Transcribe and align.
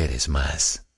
quieres 0.00 0.30
más. 0.30 0.89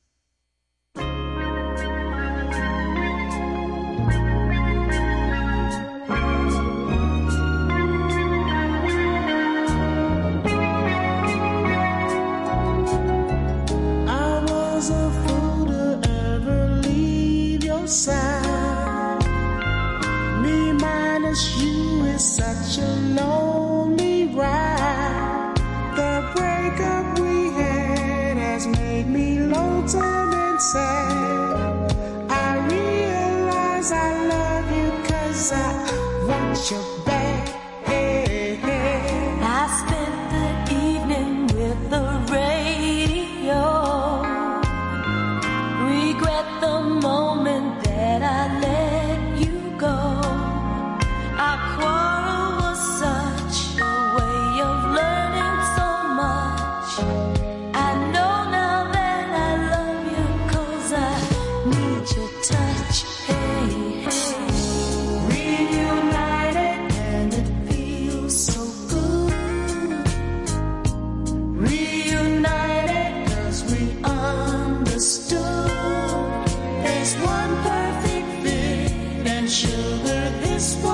Sugar, 79.62 80.30
this 80.40 80.74
one 80.82 80.91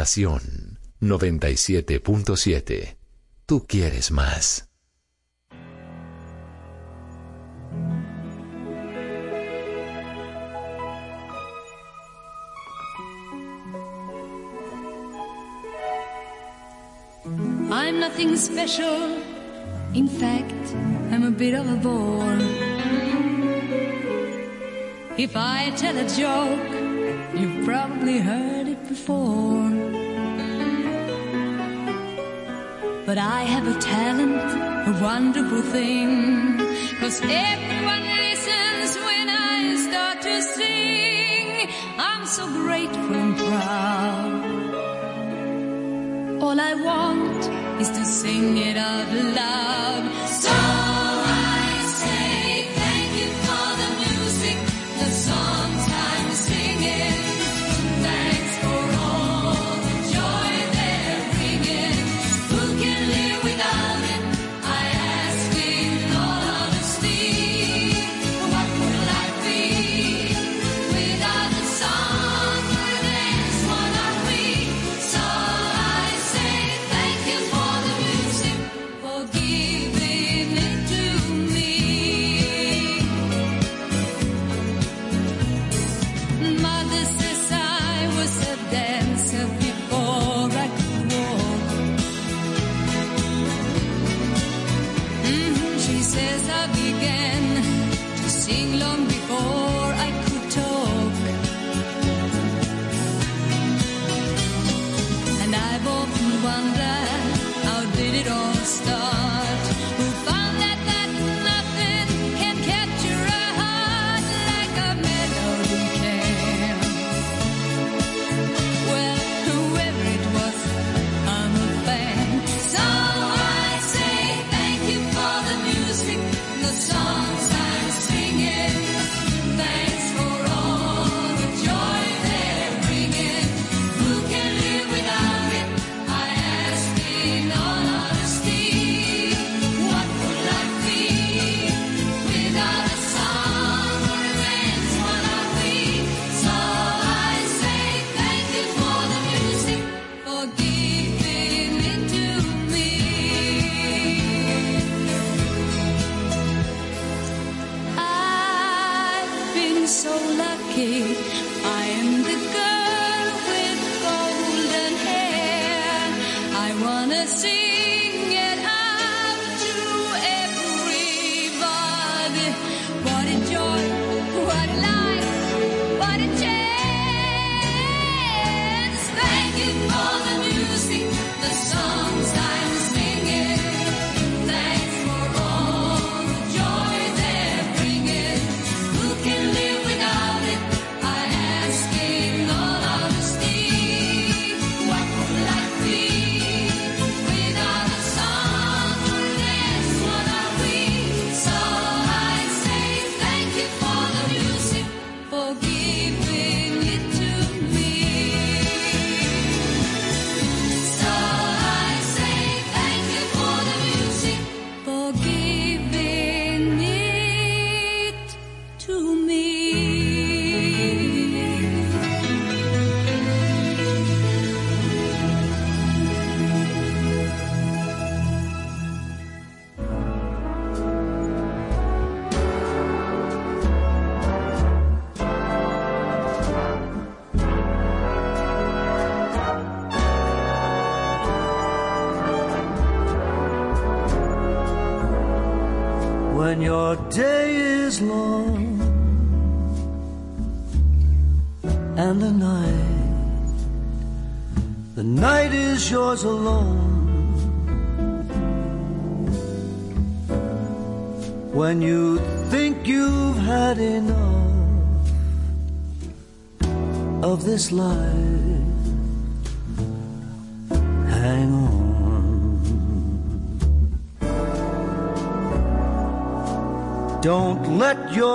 Estación 0.00 0.78
97.7. 1.02 2.96
Tú 3.44 3.66
quieres 3.66 4.10
más. 4.10 4.66
I'm 17.70 18.00
nothing 18.00 18.38
special. 18.38 19.18
In 19.92 20.08
fact, 20.08 20.74
I'm 21.12 21.24
a 21.24 21.30
bit 21.30 21.52
of 21.52 21.68
a 21.68 21.76
bore. 21.76 22.38
If 25.18 25.36
I 25.36 25.70
tell 25.76 25.94
a 25.98 26.08
joke, 26.08 27.38
you've 27.38 27.66
probably 27.66 28.18
heard 28.20 28.66
it 28.66 28.88
before. 28.88 29.49
But 33.10 33.18
I 33.18 33.42
have 33.42 33.66
a 33.66 33.74
talent, 33.80 34.40
a 34.86 34.92
wonderful 35.02 35.62
thing. 35.62 36.58
Cause 37.00 37.20
everyone 37.20 38.04
listens 38.22 38.90
when 39.04 39.28
I 39.28 39.74
start 39.88 40.22
to 40.22 40.40
sing. 40.40 41.68
I'm 41.98 42.24
so 42.24 42.46
grateful 42.46 43.14
and 43.24 43.36
proud. 43.36 44.44
All 46.40 46.60
I 46.60 46.74
want 46.74 47.80
is 47.80 47.88
to 47.88 48.04
sing 48.04 48.58
it 48.58 48.76
out 48.76 49.12
loud. 49.12 50.04
So 50.28 50.69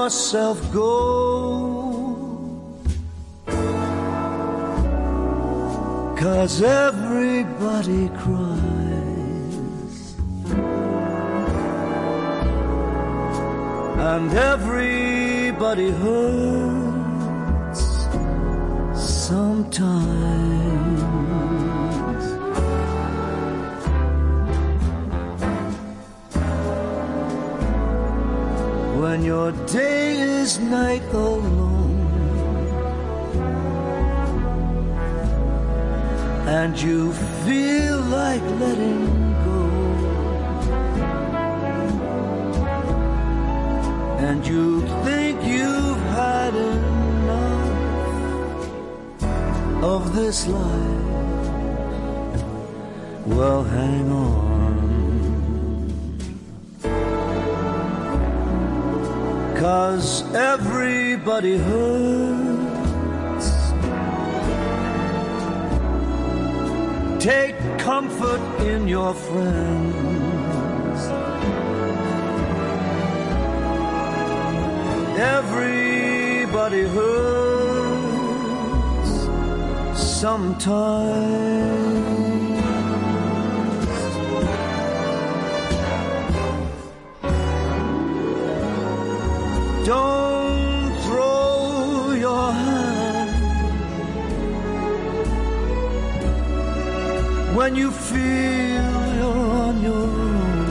myself 0.05 0.59
go. 0.71 0.91
Cause 6.15 6.61
everybody 6.61 8.09
cries, 8.21 9.97
and 14.11 14.31
everybody 14.53 15.89
hurts 16.03 17.83
sometimes. 18.93 20.35
when 29.15 29.23
your 29.23 29.51
day 29.67 30.19
is 30.19 30.59
night 30.59 31.01
alone. 31.13 31.95
And 36.59 36.81
you 36.81 37.13
feel 37.45 37.99
like 38.19 38.43
letting 38.63 39.05
go. 39.45 39.61
And 44.27 44.45
you 44.45 44.81
think 45.05 45.35
you've 45.43 46.05
had 46.21 46.53
enough 46.73 47.69
of 49.93 50.13
this 50.13 50.45
life. 50.45 51.03
Well 53.25 53.63
hang 53.63 54.11
on. 54.11 54.44
Cause 59.65 60.11
everybody 60.35 61.57
hurts. 61.57 63.47
Take 67.19 67.57
comfort 67.79 68.41
in 68.61 68.87
your 68.87 69.15
friends. 69.15 71.01
Everybody 75.17 76.83
hurts 76.97 78.33
sometimes. 80.21 81.84
When 97.65 97.75
you 97.75 97.89
feel 97.89 98.93
you're 99.19 99.47
on 99.65 99.75
your 99.81 100.07
own. 100.25 100.67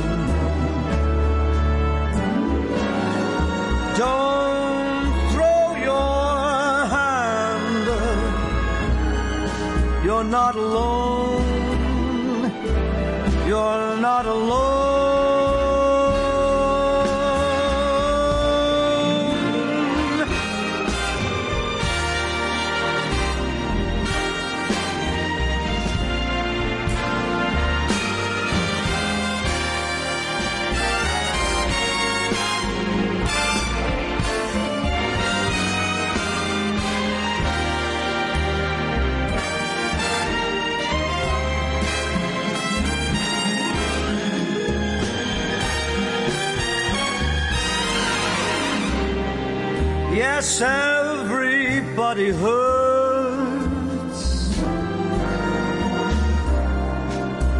Don't 4.02 5.08
throw 5.32 5.62
your 5.88 6.86
hand. 6.96 7.86
You're 10.04 10.28
not 10.38 10.54
alone. 10.54 11.44
You're 13.48 13.96
not 14.08 14.24
alone. 14.26 14.73
Yes, 50.44 50.60
everybody 50.60 52.28
hurts. 52.42 54.22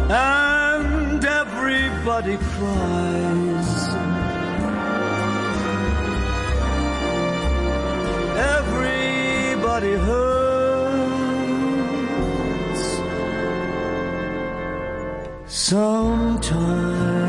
And 0.07 1.25
everybody 1.25 2.37
cries. 2.37 3.71
Everybody 8.53 9.93
hurts. 10.07 10.45
Sometimes. 15.47 17.24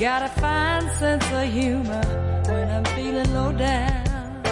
Got 0.00 0.22
a 0.22 0.28
fine 0.40 0.88
sense 0.96 1.30
of 1.30 1.42
humor 1.52 2.00
when 2.48 2.70
I'm 2.70 2.84
feeling 2.96 3.34
low 3.34 3.52
down. 3.52 4.42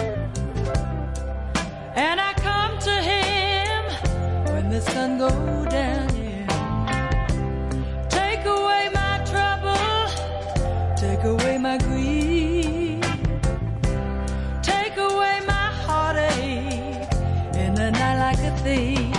And 1.95 2.21
I 2.21 2.33
come 2.33 2.77
to 2.77 2.91
him 2.91 3.83
when 4.53 4.69
the 4.69 4.79
sun 4.79 5.17
goes 5.17 5.65
down, 5.73 6.07
yeah. 6.23 7.27
Take 8.09 8.45
away 8.45 8.89
my 8.93 9.23
trouble, 9.25 10.95
take 10.95 11.23
away 11.23 11.57
my 11.57 11.79
grief. 11.79 13.03
Take 14.61 14.97
away 14.97 15.39
my 15.47 15.67
heartache 15.83 17.09
in 17.55 17.73
the 17.73 17.89
night 17.89 18.19
like 18.19 18.37
a 18.37 18.55
thief. 18.57 19.18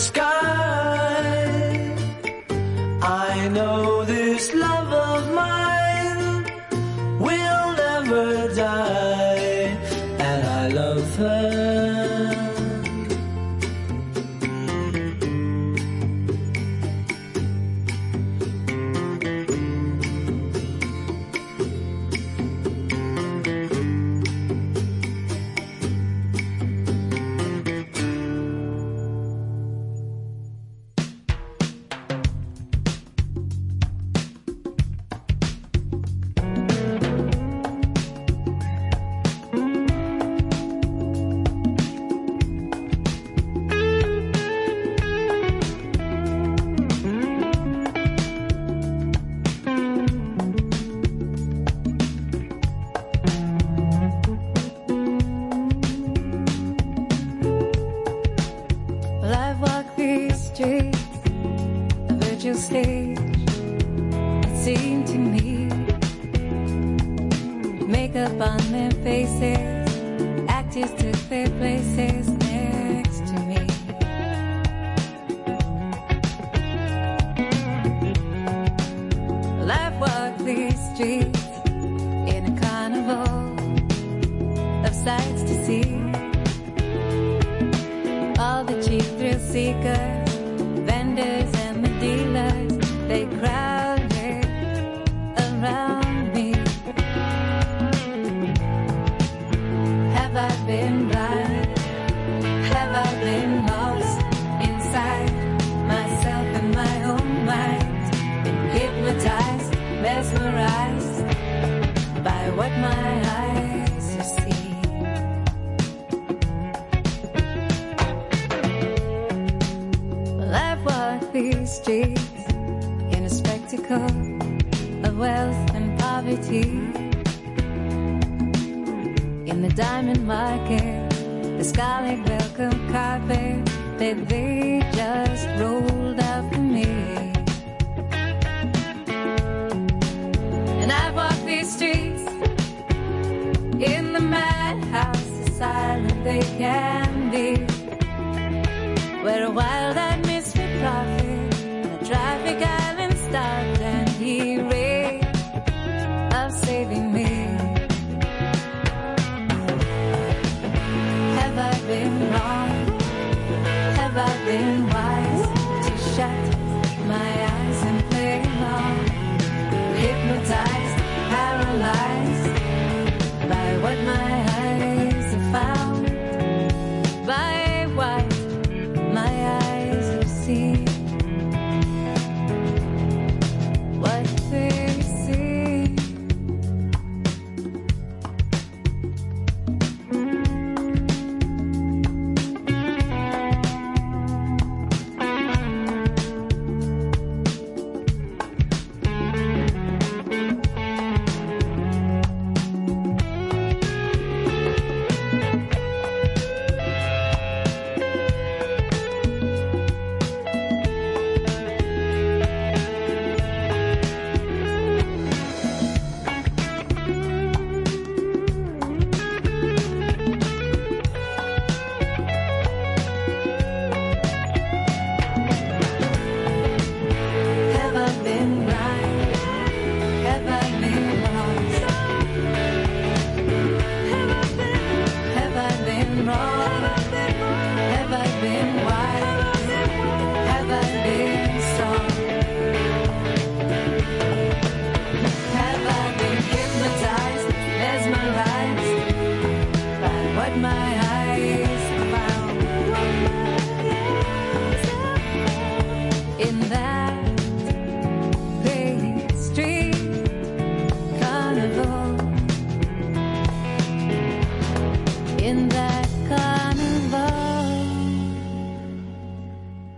sky. 0.00 0.29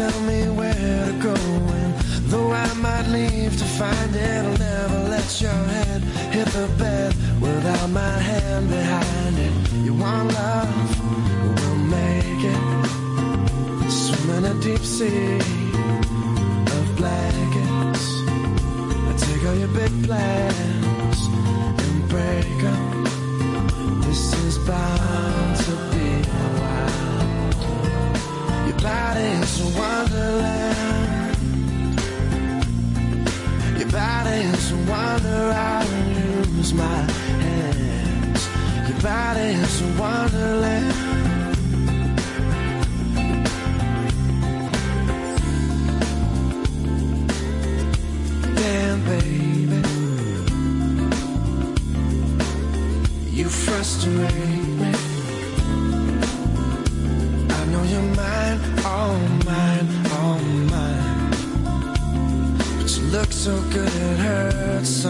tell 0.00 0.20
me 0.22 0.40
where 0.58 1.06
to 1.08 1.14
go. 1.28 1.34
And 1.80 1.92
though 2.32 2.52
I 2.52 2.72
might 2.86 3.06
leave 3.18 3.52
to 3.62 3.66
find 3.80 4.12
it, 4.16 4.44
I'll 4.46 4.58
never 4.70 5.00
let 5.14 5.28
your 5.44 5.60
head 5.74 6.00
hit 6.34 6.48
the 6.58 6.68
bed 6.82 7.10
without 7.46 7.88
my 8.02 8.16
hand 8.30 8.64
behind 8.78 9.34
it. 9.46 9.52
You 9.86 9.94
want 10.04 10.26
love? 10.40 10.74
We'll 11.54 11.82
make 11.98 12.42
it. 12.54 12.62
Swim 14.02 14.28
in 14.36 14.44
a 14.52 14.54
deep 14.66 14.84
sea 14.96 15.36
of 16.76 16.84
blankets. 17.00 18.04
I 19.08 19.12
take 19.26 19.42
all 19.48 19.58
your 19.62 19.72
big 19.82 19.92
plans 20.06 21.18
and 21.84 21.96
break 22.14 22.56
them. 22.64 22.82
This 24.06 24.22
is 24.46 24.56
by 24.70 24.99
I 35.42 35.84
lose 36.14 36.72
my 36.74 37.00
hands. 37.44 38.48
Your 38.88 39.00
body 39.00 39.48
is 39.64 39.80
a 39.80 39.84
wonderland. 40.00 40.94
Damn, 48.56 48.98
baby, 49.04 49.80
you 53.30 53.48
frustrate 53.48 54.66
me. 54.80 54.92
I 57.48 57.64
know 57.72 57.82
you're 57.92 58.10
mine, 58.20 58.58
all 58.84 59.18
mine, 59.46 59.88
all 60.18 60.40
mine. 60.74 61.30
But 62.78 62.88
you 62.96 63.02
look 63.16 63.32
so 63.32 63.60
good, 63.70 63.88
it 63.88 64.18
hurts 64.18 64.90
so 64.90 65.09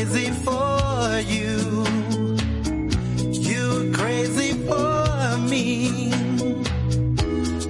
crazy 0.00 0.30
for 0.30 1.20
you. 1.26 1.84
You're 3.32 3.92
crazy 3.92 4.52
for 4.66 5.36
me. 5.46 6.10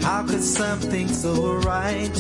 How 0.01 0.25
could 0.25 0.45
something 0.45 1.09
so 1.09 1.55
right 1.55 2.20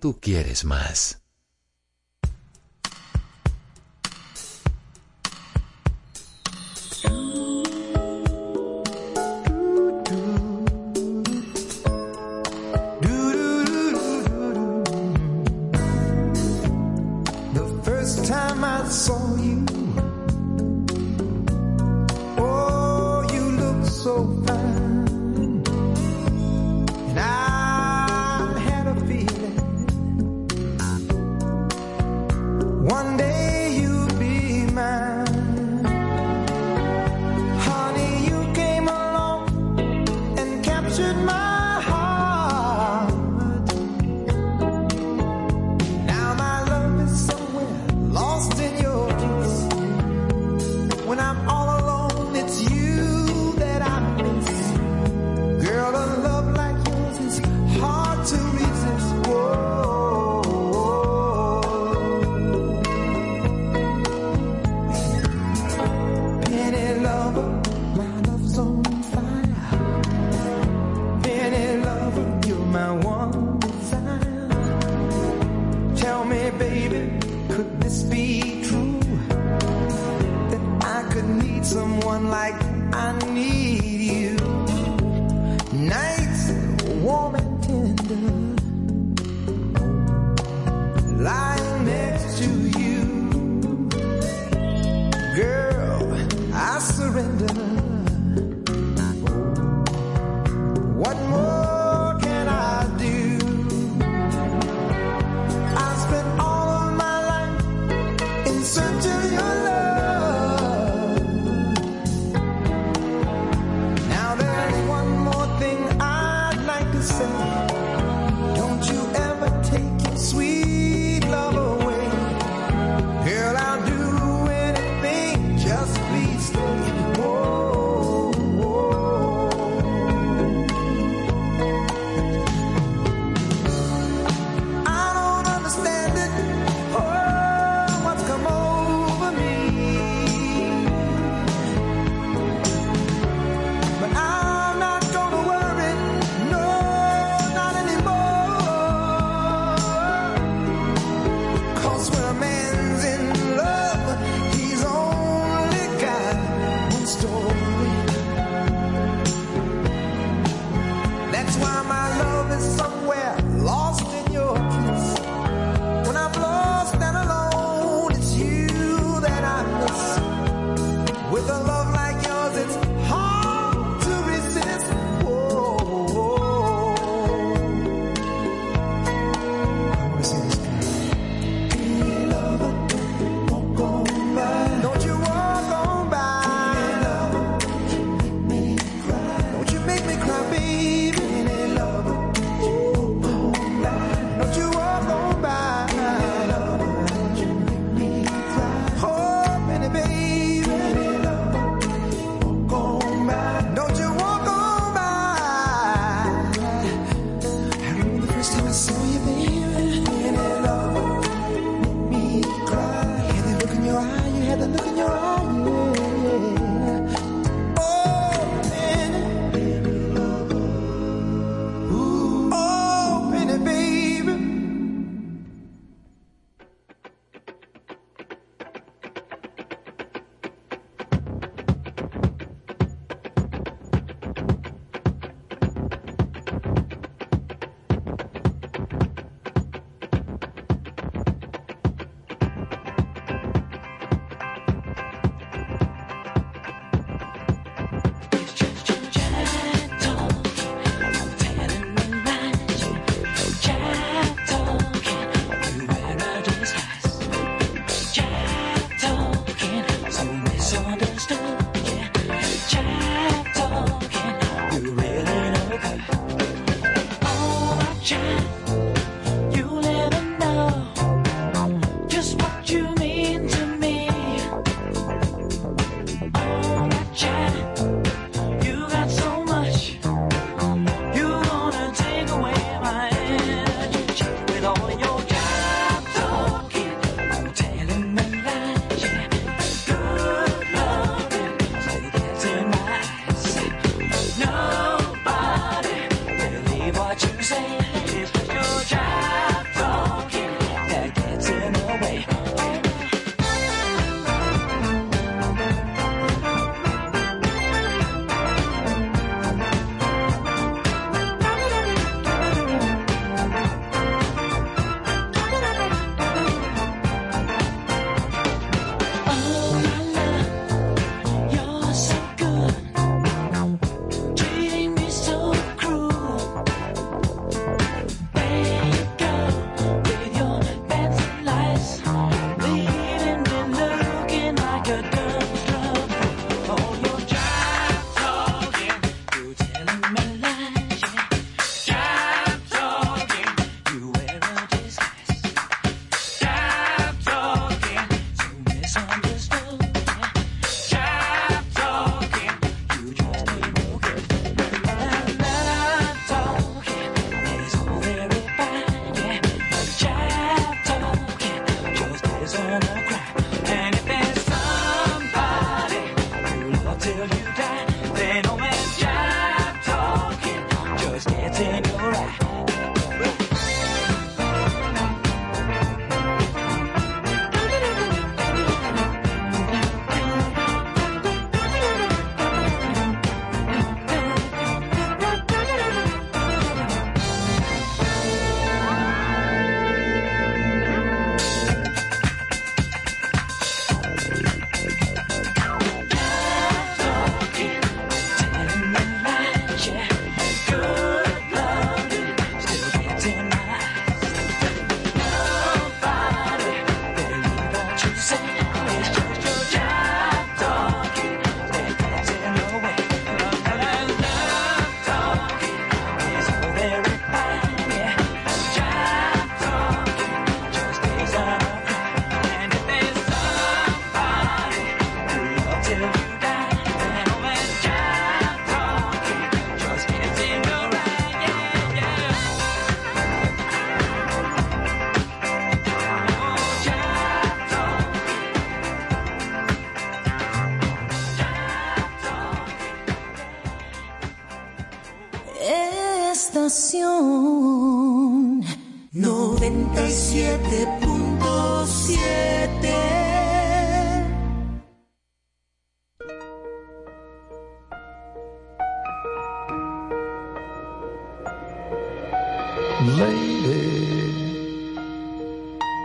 tú 0.00 0.18
quieres 0.20 0.64
más. 0.64 1.19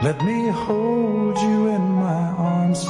Let 0.00 0.22
me 0.22 0.46
hold 0.46 1.36
you 1.38 1.66
in 1.66 1.82
my 1.94 2.30
arms 2.38 2.84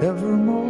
forevermore. 0.00 0.69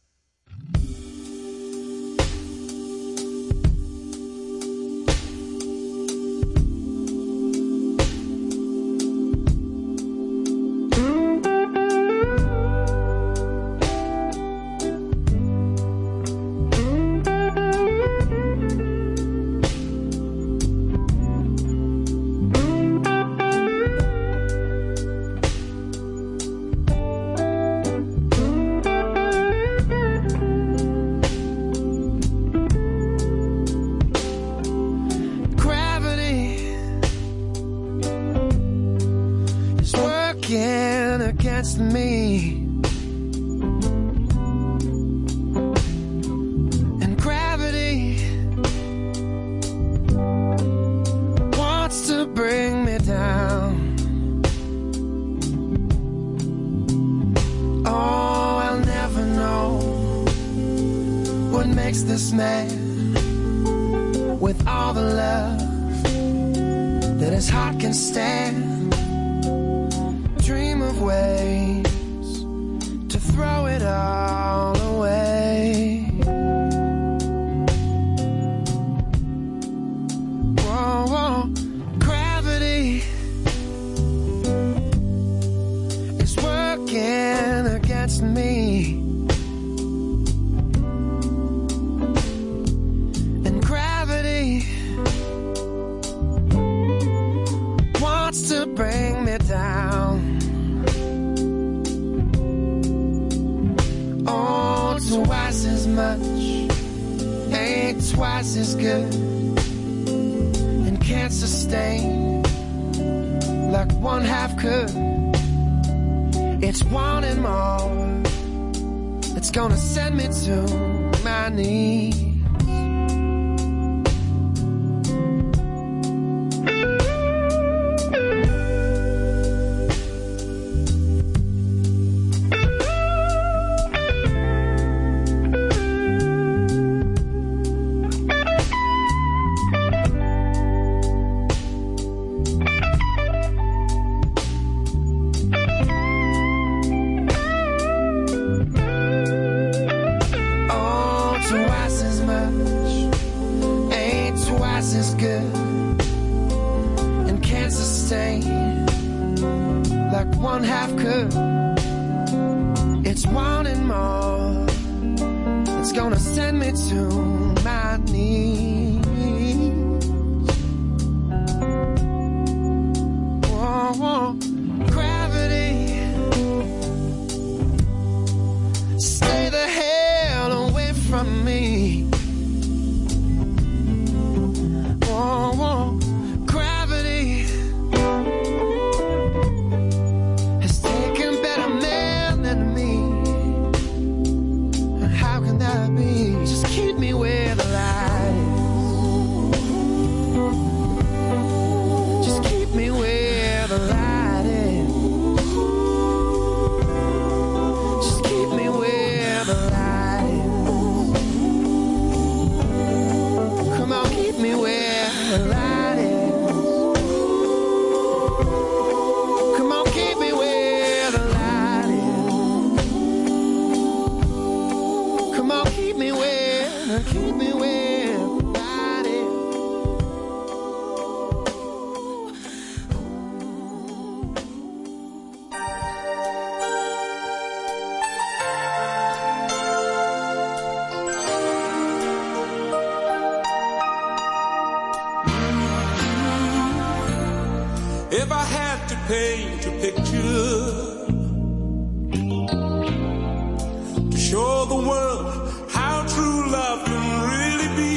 the 254.71 254.87
world 254.87 255.27
how 255.69 256.05
true 256.07 256.49
love 256.49 256.85
can 256.85 257.03
really 257.33 257.69
be. 257.81 257.95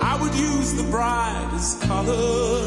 I 0.00 0.20
would 0.20 0.34
use 0.34 0.74
the 0.74 0.88
brightest 0.90 1.82
colors. 1.82 2.57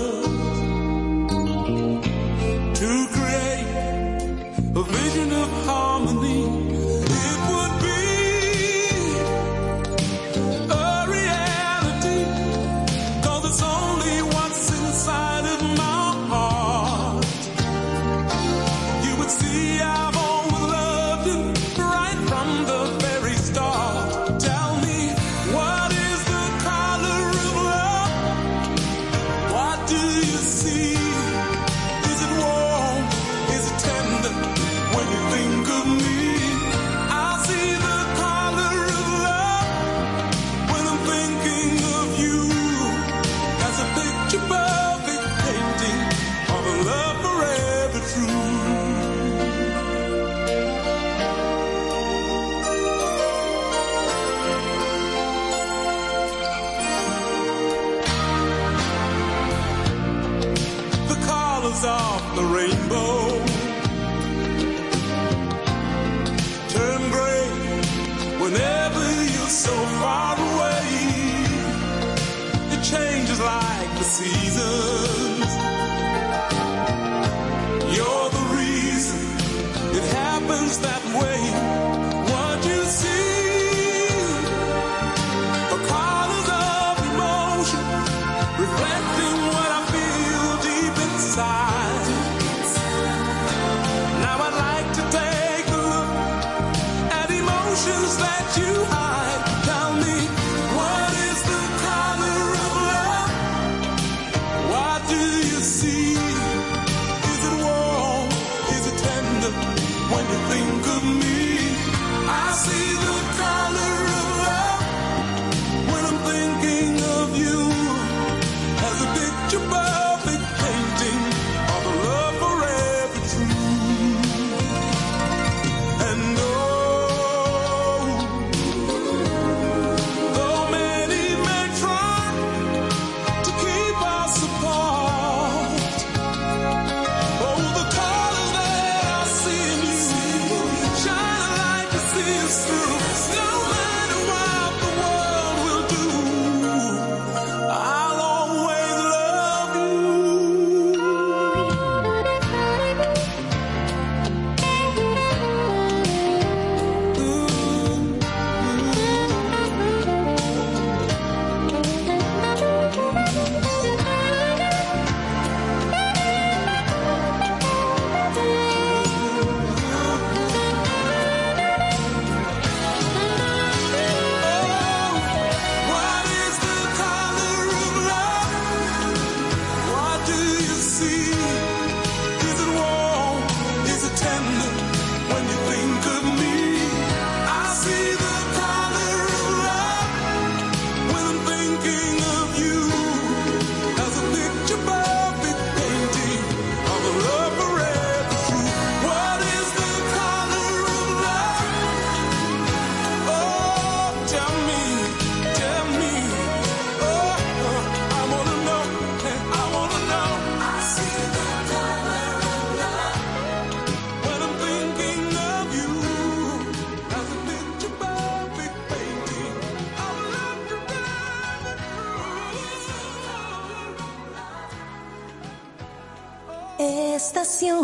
Estación. 226.82 227.78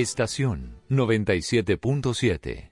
Estación 0.04 0.82
97.7. 0.90 2.72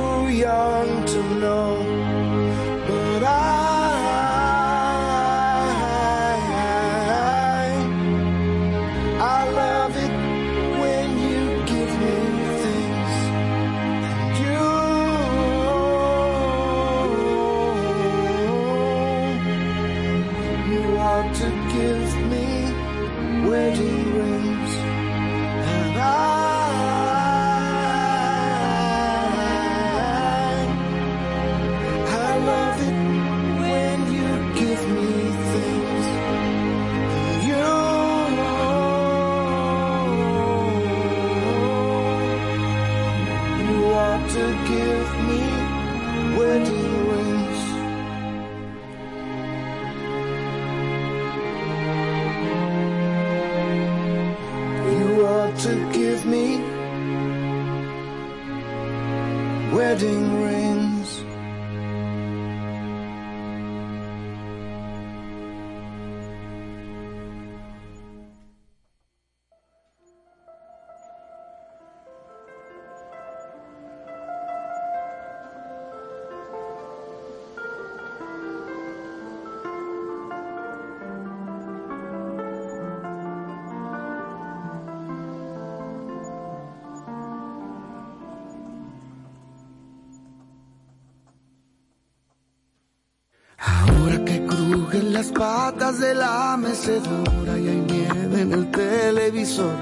de 96.01 96.15
la 96.15 96.57
mecedora 96.57 97.59
y 97.59 97.67
hay 97.67 97.85
nieve 97.87 98.41
en 98.41 98.51
el 98.53 98.71
televisor. 98.71 99.75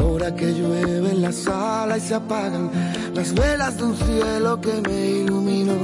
Ahora 0.00 0.34
que 0.34 0.46
llueve 0.46 1.10
en 1.10 1.20
la 1.20 1.30
sala 1.30 1.98
y 1.98 2.00
se 2.00 2.14
apagan 2.14 2.70
las 3.14 3.34
velas 3.34 3.76
de 3.76 3.84
un 3.84 3.96
cielo 3.96 4.58
que 4.62 4.80
me 4.80 5.10
iluminó. 5.10 5.76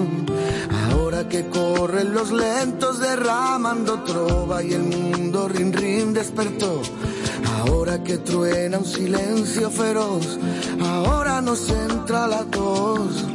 Ahora 0.91 1.29
que 1.29 1.49
corren 1.49 2.15
los 2.15 2.33
lentos 2.33 2.99
derramando 2.99 4.03
trova 4.05 4.63
y 4.63 4.73
el 4.73 4.85
mundo 4.85 5.49
rin 5.49 5.73
rin 5.73 6.15
despertó. 6.15 6.81
Ahora 7.59 8.03
que 8.03 8.19
truena 8.19 8.79
un 8.79 8.87
silencio 8.87 9.71
feroz, 9.71 10.39
ahora 10.81 11.43
nos 11.43 11.69
entra 11.69 12.27
la 12.27 12.45
tos. 12.45 13.32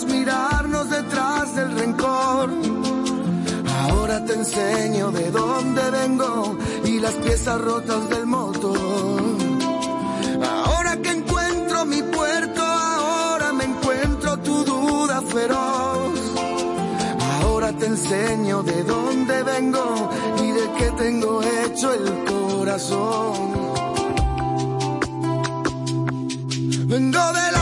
Mirarnos 0.00 0.88
detrás 0.88 1.54
del 1.54 1.78
rencor. 1.78 2.50
Ahora 3.82 4.24
te 4.24 4.32
enseño 4.32 5.10
de 5.10 5.30
dónde 5.30 5.90
vengo 5.90 6.56
y 6.84 6.98
las 6.98 7.12
piezas 7.14 7.60
rotas 7.60 8.08
del 8.08 8.24
motor. 8.24 9.20
Ahora 10.64 10.96
que 10.96 11.10
encuentro 11.10 11.84
mi 11.84 12.02
puerto, 12.02 12.62
ahora 12.62 13.52
me 13.52 13.64
encuentro 13.64 14.38
tu 14.38 14.64
duda 14.64 15.20
feroz. 15.20 16.18
Ahora 17.42 17.72
te 17.72 17.86
enseño 17.86 18.62
de 18.62 18.82
dónde 18.84 19.42
vengo 19.42 20.10
y 20.42 20.52
de 20.52 20.72
qué 20.78 20.90
tengo 20.96 21.42
hecho 21.42 21.92
el 21.92 22.24
corazón. 22.24 23.52
Vengo 26.88 27.32
del 27.32 27.54
aire 27.56 27.61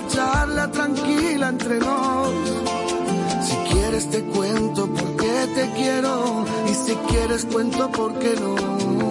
charla 0.13 0.69
tranquila 0.71 1.49
entre 1.49 1.79
nos. 1.79 2.33
Si 3.43 3.55
quieres 3.71 4.09
te 4.09 4.23
cuento 4.23 4.87
por 4.87 5.15
qué 5.15 5.47
te 5.55 5.71
quiero 5.71 6.45
y 6.69 6.73
si 6.73 6.93
quieres 7.09 7.45
cuento 7.45 7.91
por 7.91 8.17
qué 8.19 8.35
no. 8.35 9.10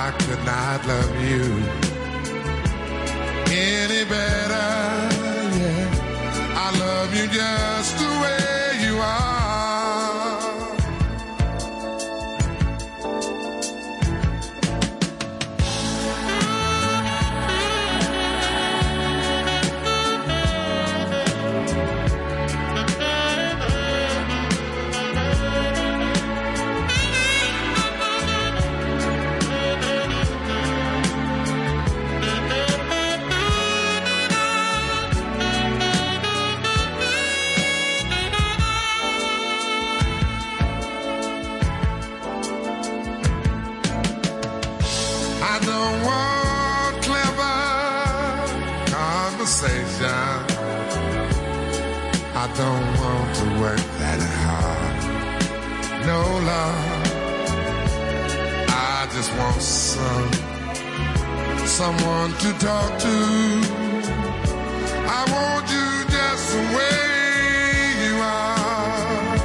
I 0.00 0.12
could 0.12 0.44
not 0.44 0.86
love 0.86 1.20
you 1.28 1.42
any 3.50 4.04
better. 4.04 4.68
Yeah, 5.58 6.54
I 6.54 6.78
love 6.78 7.16
you 7.16 7.26
just. 7.26 8.07
someone 61.78 62.32
to 62.32 62.52
talk 62.58 62.98
to. 62.98 63.16
I 65.16 65.20
want 65.34 65.64
you 65.74 65.88
just 66.14 66.44
the 66.54 66.62
way 66.76 67.02
you 68.02 68.14
are. 68.18 69.36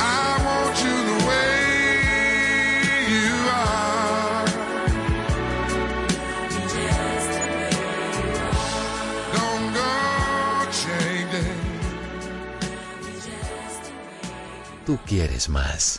I 0.00 0.28
want 0.46 0.74
you 0.84 0.96
the 1.10 1.18
way 1.30 1.54
you 3.14 3.30
are. 3.62 4.44
Don't 9.36 9.66
go 9.78 9.92
changing. 10.82 11.62
Tú 14.84 14.98
quieres 15.06 15.48
más. 15.48 15.93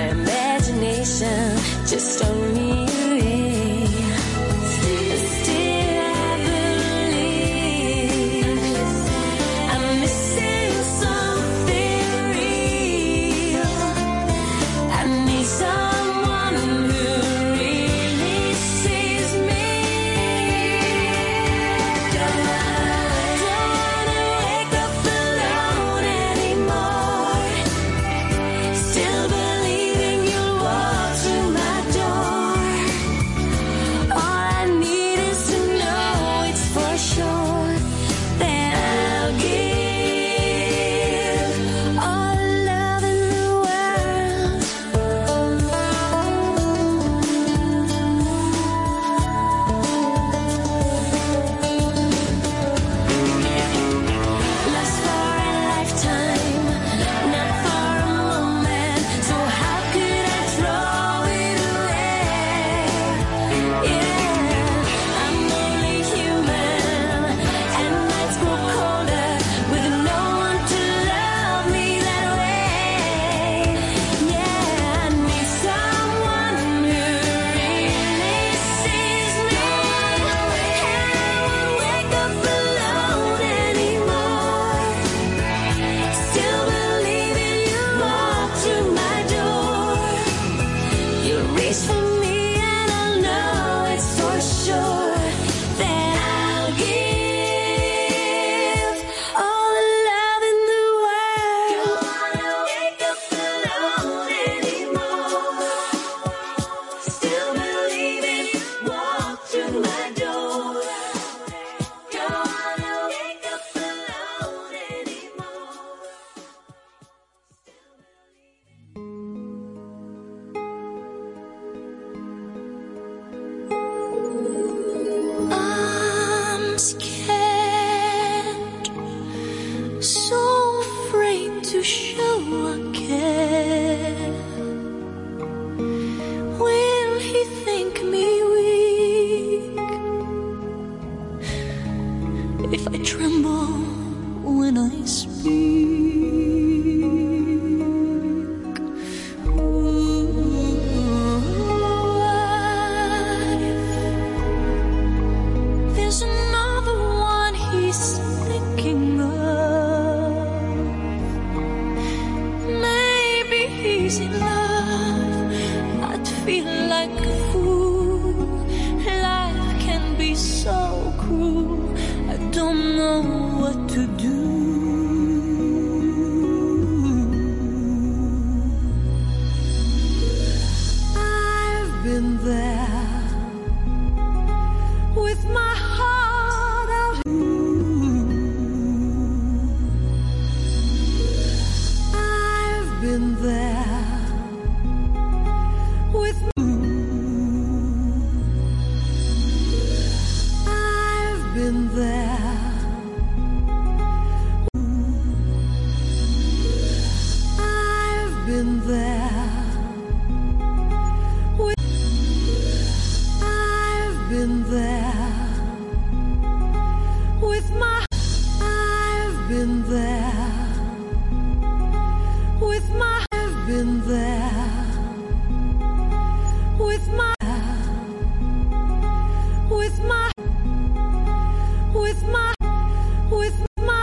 my 0.00 0.08
imagination. 0.08 1.56
Just 1.86 2.29